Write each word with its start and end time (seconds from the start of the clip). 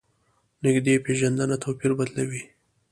نږدې 0.63 0.93
پېژندنه 1.05 1.55
توپیر 1.63 1.91
بدلوي. 1.99 2.43